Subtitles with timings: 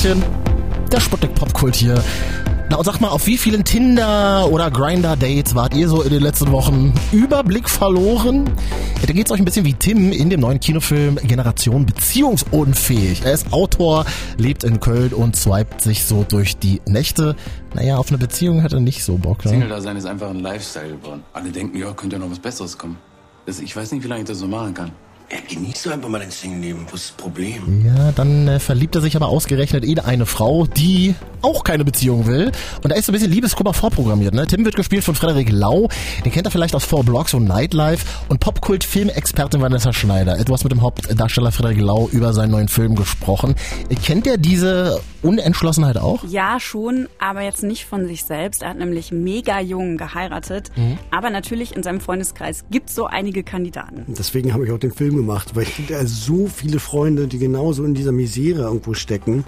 [0.00, 0.24] Tachchen,
[0.90, 2.02] der Sputnik Popkult hier.
[2.70, 6.22] Na und sag mal, auf wie vielen Tinder- oder Grinder-Dates wart ihr so in den
[6.22, 6.94] letzten Wochen?
[7.12, 8.46] Überblick verloren?
[9.00, 13.26] Ja, da geht's euch ein bisschen wie Tim in dem neuen Kinofilm Generation Beziehungsunfähig.
[13.26, 14.06] Er ist Autor,
[14.38, 17.36] lebt in Köln und swiped sich so durch die Nächte.
[17.74, 19.44] Naja, auf eine Beziehung hat er nicht so Bock.
[19.44, 19.50] Ne?
[19.50, 21.24] Single-Dasein ist einfach ein Lifestyle geworden.
[21.34, 22.96] Alle denken, ja, könnte ja noch was Besseres kommen.
[23.44, 24.92] Das, ich weiß nicht, wie lange ich das so machen kann.
[25.32, 26.86] Ja, genieß doch einfach mal dein Single-Leben.
[26.90, 27.86] Was ist das Problem?
[27.86, 32.26] Ja, dann äh, verliebt er sich aber ausgerechnet in eine Frau, die auch keine Beziehung
[32.26, 32.50] will.
[32.82, 34.34] Und da ist so ein bisschen Liebeskummer vorprogrammiert.
[34.34, 34.46] Ne?
[34.48, 35.88] Tim wird gespielt von Frederik Lau.
[36.24, 38.04] Den kennt er vielleicht aus Four Blocks und Nightlife.
[38.28, 40.36] Und Popkult-Filmexpertin Vanessa Schneider.
[40.36, 43.54] Etwas mit dem Hauptdarsteller Frederik Lau über seinen neuen Film gesprochen.
[44.04, 46.24] Kennt er diese Unentschlossenheit auch?
[46.24, 48.62] Ja, schon, aber jetzt nicht von sich selbst.
[48.62, 50.70] Er hat nämlich mega jung geheiratet.
[50.76, 50.98] Mhm.
[51.10, 54.04] Aber natürlich in seinem Freundeskreis gibt es so einige Kandidaten.
[54.08, 57.84] Deswegen habe ich auch den Film gemacht, weil ich da so viele Freunde, die genauso
[57.84, 59.44] in dieser Misere irgendwo stecken,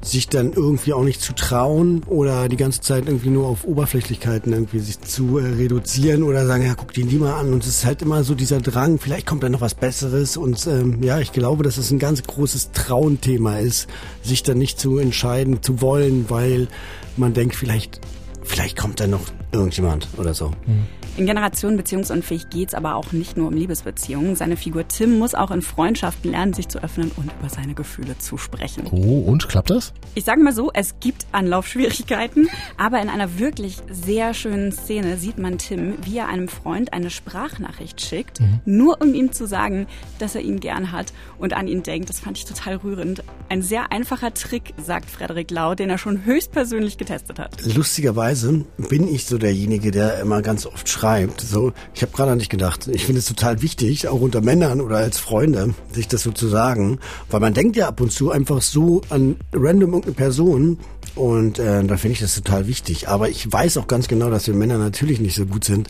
[0.00, 4.52] sich dann irgendwie auch nicht zu trauen oder die ganze Zeit irgendwie nur auf Oberflächlichkeiten
[4.52, 7.52] irgendwie sich zu äh, reduzieren oder sagen, ja, guck die mal an.
[7.52, 10.36] Und es ist halt immer so dieser Drang, vielleicht kommt da noch was Besseres.
[10.36, 13.88] Und ähm, ja, ich glaube, dass es ein ganz großes Trauenthema ist,
[14.22, 15.15] sich dann nicht zu entscheiden
[15.62, 16.68] zu wollen, weil
[17.16, 18.00] man denkt, vielleicht,
[18.42, 19.22] vielleicht kommt da noch
[19.56, 20.50] irgendjemand oder so.
[20.66, 20.86] Mhm.
[21.16, 24.36] In Generation beziehungsunfähig geht es aber auch nicht nur um Liebesbeziehungen.
[24.36, 28.18] Seine Figur Tim muss auch in Freundschaften lernen, sich zu öffnen und über seine Gefühle
[28.18, 28.84] zu sprechen.
[28.90, 29.94] Oh, und klappt das?
[30.14, 35.38] Ich sage mal so, es gibt Anlaufschwierigkeiten, aber in einer wirklich sehr schönen Szene sieht
[35.38, 38.60] man Tim, wie er einem Freund eine Sprachnachricht schickt, mhm.
[38.66, 39.86] nur um ihm zu sagen,
[40.18, 42.10] dass er ihn gern hat und an ihn denkt.
[42.10, 43.24] Das fand ich total rührend.
[43.48, 47.64] Ein sehr einfacher Trick, sagt Frederik Lau, den er schon höchstpersönlich getestet hat.
[47.74, 51.40] Lustigerweise bin ich so derjenige, der immer ganz oft schreibt.
[51.40, 52.88] So, ich habe gerade nicht gedacht.
[52.88, 56.48] Ich finde es total wichtig, auch unter Männern oder als Freunde, sich das so zu
[56.48, 56.98] sagen,
[57.30, 60.78] weil man denkt ja ab und zu einfach so an random irgendeine Person
[61.16, 63.08] und äh, da finde ich das total wichtig.
[63.08, 65.88] Aber ich weiß auch ganz genau, dass wir Männer natürlich nicht so gut sind,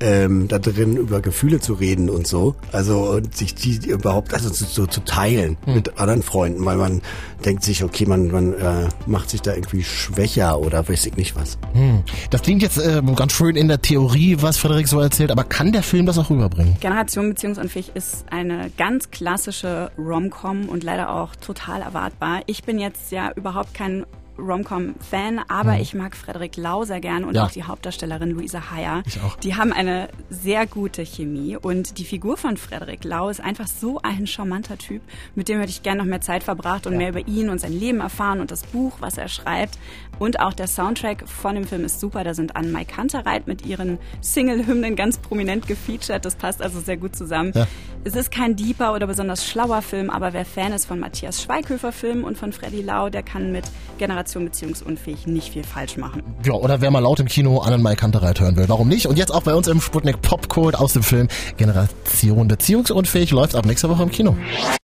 [0.00, 2.56] ähm, da drin über Gefühle zu reden und so.
[2.72, 5.74] Also und sich die überhaupt also so zu teilen hm.
[5.74, 7.02] mit anderen Freunden, weil man
[7.44, 11.36] denkt sich, okay, man, man äh, macht sich da irgendwie schwächer oder weiß ich nicht
[11.36, 11.58] was.
[11.72, 12.02] Hm.
[12.30, 15.44] Das klingt jetzt äh, ganz schön in der Theorie, was was Frederik so erzählt, aber
[15.44, 16.76] kann der Film das auch rüberbringen?
[16.80, 22.40] Generation Beziehungsunfähig ist eine ganz klassische Rom-Com und leider auch total erwartbar.
[22.46, 24.06] Ich bin jetzt ja überhaupt kein
[24.38, 25.80] Rom-Com-Fan, aber mhm.
[25.80, 27.44] ich mag Frederik Lau sehr gern und ja.
[27.44, 29.02] auch die Hauptdarstellerin Luisa Heyer.
[29.06, 29.36] Ich auch.
[29.36, 34.00] Die haben eine sehr gute Chemie und die Figur von Frederik Lau ist einfach so
[34.02, 35.02] ein charmanter Typ,
[35.34, 36.98] mit dem hätte ich gerne noch mehr Zeit verbracht und ja.
[36.98, 39.78] mehr über ihn und sein Leben erfahren und das Buch, was er schreibt.
[40.18, 42.24] Und auch der Soundtrack von dem Film ist super.
[42.24, 46.24] Da sind Anne Mai Kantereit mit ihren Single-Hymnen ganz prominent gefeatured.
[46.24, 47.52] Das passt also sehr gut zusammen.
[47.54, 47.66] Ja.
[48.06, 51.90] Es ist kein deeper oder besonders schlauer Film, aber wer Fan ist von Matthias Schweighöfer
[51.90, 53.64] Film und von Freddy Lau, der kann mit
[53.98, 56.22] Generation beziehungsunfähig nicht viel falsch machen.
[56.44, 59.08] Ja, oder wer mal laut im Kino an Mai Kantereit hören will, warum nicht?
[59.08, 63.66] Und jetzt auch bei uns im Sputnik Popcode aus dem Film Generation beziehungsunfähig läuft ab
[63.66, 64.36] nächster Woche im Kino.